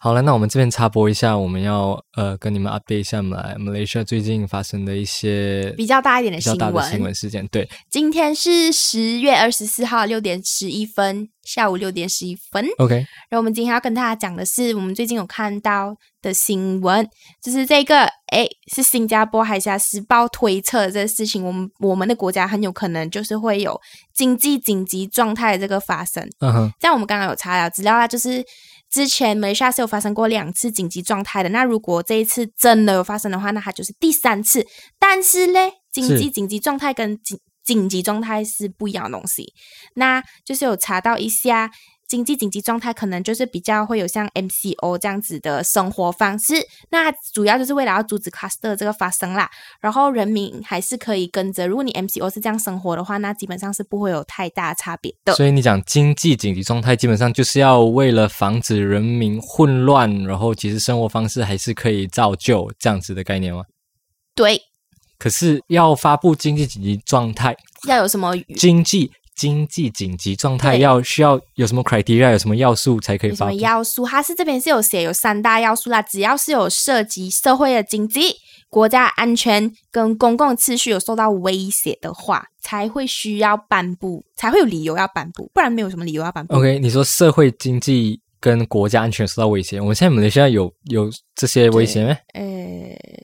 [0.00, 6.74] 好了，那我们这边插播一下，我们要呃跟你们 update 一下马来马来西亚最近发生的一些比较大一点的比较新闻。
[6.74, 7.44] 大的新闻事件。
[7.48, 12.64] 对，今天是十月二十四号六点十一分，下午六点十一分。
[12.78, 12.94] OK，
[13.28, 17.04] 然后我们今天要跟大家讲的是，我们最近有看到的新闻，
[17.42, 23.80] 就是这个，诶，是新加坡海峡时报推测的这个事情，我们我们的国家很有可能就是会有
[24.14, 26.22] 经济紧急状态的这个发生。
[26.38, 28.44] 嗯哼，这样我们刚刚有查了资料啊，就是
[28.90, 31.48] 之前梅沙是有发生过两次紧急状态的。
[31.48, 34.66] 那如果这一次真的有发生的话，那它就是第三次。
[34.98, 39.52] 但是嘞，紧急是紧急状态跟紧紧急状态是不一样的东西。
[39.94, 41.70] 那就是有查到一下。
[42.08, 46.54] 经济紧急状态可能就是比较会有像 MCO 这样子的生活方式，
[46.90, 49.50] 那主要就是为了要阻止 cluster 这个发生啦。
[49.78, 55.34] 然后人民还是可以跟着，如果你 MCO 是这样生活的话，那基本上是不会有太大差别的。
[55.34, 63.64] 所以你讲经济紧急状态，基本上就是要为了防止人民混乱，然后其实生活方式还是可以照旧这样子的概念吗？
[64.34, 64.58] 对，
[65.18, 67.54] 可是要发布经济紧急状态，
[67.86, 73.54] 要有什么经济经济紧急状态要需要有什么 criteria，有什么要素才可以有什么？
[73.54, 74.04] 要素？
[74.04, 78.34] 它是这边是有写有三大要素啦，只要是有涉及社会的经济、
[78.68, 86.56] 国家安全跟公共秩序有受到威胁的话，才会需要颁布，才会有理由要颁布，不然没有什么理由要颁布。
[86.56, 92.42] OK，你说社会经济跟国家安全受到威胁，我们现在马来西亚有有这些威胁咩呃，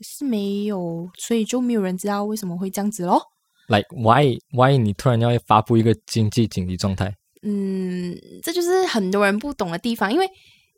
[0.00, 3.20] 是没有，所以就没有人知道为什么会这样子咯。
[3.68, 7.14] ？Like why why 你突然要发布一个经济紧急状态？
[7.42, 10.26] 嗯，这就是很多人不懂的地方，因为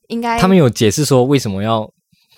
[0.09, 1.89] 应该他们有解释说为什么要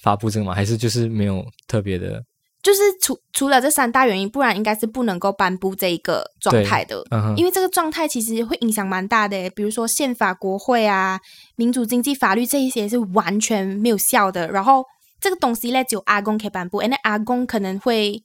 [0.03, 0.55] 发布这个吗？
[0.55, 2.23] 还是就是没有特别的？
[2.61, 7.03] 就是除除了这三大原因，不然应该是不能够颁布这一个状态的。
[7.11, 11.21] 嗯哼，因为这个状态其实会影响蛮大的，比如说宪法、国会啊、
[11.55, 14.51] 民主经济、法律这一些是完全没有效的。
[14.51, 14.85] 然后
[15.21, 18.21] 这个东西呢，只有阿公可以颁布，诶那阿公可能会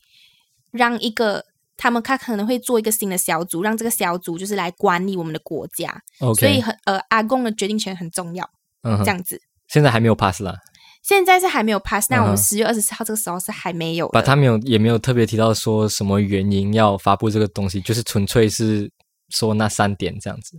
[0.71, 1.45] 让一个
[1.77, 5.93] 他们他可能会做一个新的小组，让这个小组就是来管理我们的国家。
[6.19, 8.47] OK，所以很呃，阿贡的决定权很重要，
[8.83, 9.39] 嗯哼，这样子。
[9.67, 10.55] 现在还没有 pass 啦，
[11.01, 14.11] 现在是还没有 pass，那我们十月二十四号这个时候是还没有的。
[14.11, 18.89] 把他没有也没有特别提到说什么原因要发布这个东西，就是纯粹是
[19.29, 20.57] 说那三点这样子。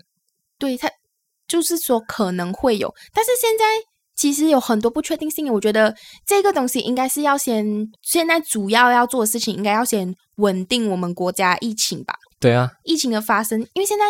[0.58, 0.90] 对他
[1.46, 3.64] 就是说可能会有，但是现在
[4.16, 5.52] 其实有很多不确定性。
[5.52, 5.94] 我觉得
[6.26, 7.64] 这个东西应该是要先，
[8.02, 14.04] 现在主要要做的事情应该要先稳定我们国家疫情吧，对啊，疫情的发生，因为现在。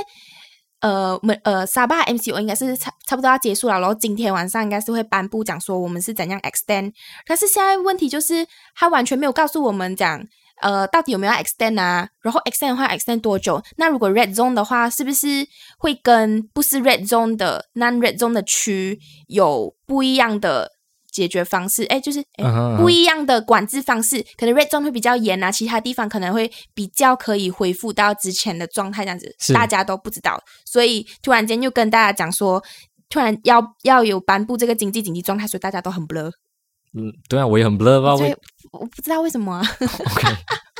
[0.80, 6.92] 呃，我们呃，沙巴 MCO 应该是差差不多要结束了，然后今天晚上应该是会颁布讲说我们是怎样 extend，
[7.26, 10.22] 但是现在问题就是他完全没有告诉我们讲，
[10.60, 12.06] 呃，到底有没有 extend 啊？
[12.20, 13.62] 然后 extend 的话，extend 多久？
[13.78, 15.46] 那如果 red zone 的话，是不是
[15.78, 18.98] 会跟不是 red zone 的 non red zone 的区
[19.28, 20.70] 有不一样的
[21.14, 21.84] 解决方式？
[21.84, 22.22] 哎，就是
[22.76, 32.62] 不一样的管制方式，可能 red zone 会比较严啊，其他地方可能会比较可以恢复到之前的状态，这样子大家都不知道，所以突然间又跟大家讲说。
[33.10, 36.32] 突然要要有颁布这个经济紧急状态，所以大家都很 blur。
[36.98, 38.38] 嗯，对啊，我也很 blur 吧，所以为
[38.72, 39.62] 我不知道为什么啊。
[39.80, 40.36] OK，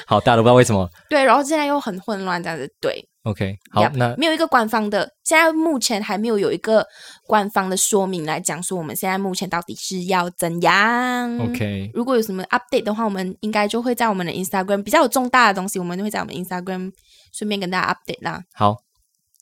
[0.07, 0.89] 好，大家都不知道为什么。
[1.09, 2.69] 对，然后现在又很混乱，这样子。
[2.81, 3.83] 对，OK，好
[4.19, 6.87] 没有一个官方的，现在目前还没有有一个
[7.27, 11.39] 官方的说明来讲说我们现在目前到底是要怎样。
[11.39, 16.93] OK，如果有什么 update 的话，我们应该就会在我们的 Instagram 比较有重大的东西，我们会在我们 Instagram
[17.33, 18.43] 顺便跟大家 update 啦。
[18.53, 18.77] 好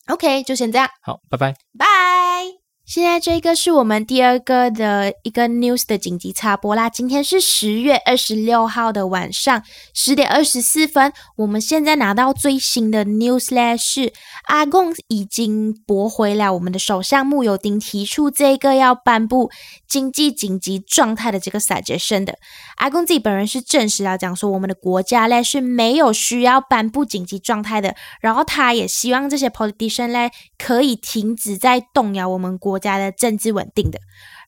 [0.07, 1.55] OK，就先这样，好，拜拜。
[1.77, 2.62] 拜。
[2.85, 6.91] 现在这个是我们第二个的一个 news 的紧急插播啦。
[6.91, 9.63] 今天是十月二十六号的晚上
[9.95, 14.13] 十点二十四分，我们现在拿到最新的 news 嘞，是
[14.49, 19.51] 阿贡已经驳回了我们的首相穆尤丁提出这个要颁布
[19.87, 22.37] 经济紧急状态的这个 suggestion 的。
[22.79, 33.99] 阿贡自己本人是证实了，讲说我们的国家嘞是没有需要颁布紧急状态的，然后他也希望这些 politician 嘞可以停止在动摇我们国家的政治稳定的。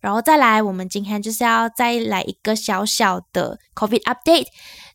[0.00, 4.48] 然后再来，我们今天就是要再来一个小小的 COVID update。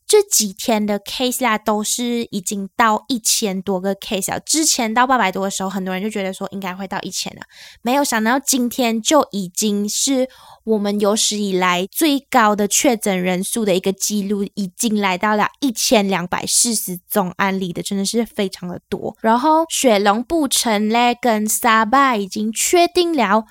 [0.10, 4.40] 这几天的 case 啦，都是已经到一千多个 case 了。
[4.40, 7.44] 之前到八百多的时候，很多人就觉得说应该会到一千了，
[7.84, 10.28] 没有想到今天就已经是
[10.64, 19.16] 我们有史以来最高的确诊人数的一个记录，已经来到了一千两百四十宗案例的，真的是非常的多。
[19.22, 23.46] 然后雪龙布城嘞跟沙巴已经确定了。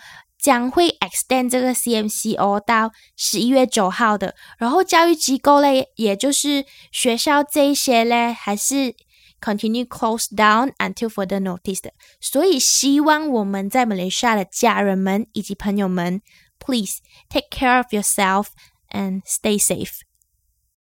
[0.48, 8.96] 将会 extend 这个 CMCO 到十一月九号的，然后教育机构嘞，也就是学校这一些嘞，还是
[9.40, 11.94] continue close down until further notice 的。
[12.20, 16.22] 所以希望我们在马来西亚的家人们以及朋友们
[16.60, 17.00] please
[17.30, 18.48] take care of yourself
[18.92, 20.02] and stay safe.